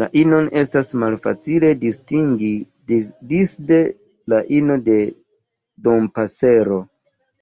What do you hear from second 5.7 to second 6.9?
Dompasero.